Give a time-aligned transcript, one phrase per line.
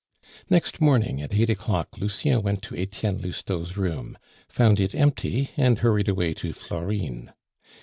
[0.49, 4.17] Next morning, at eight o'clock, Lucien went to Etienne Lousteau's room,
[4.49, 7.31] found it empty, and hurried away to Florine.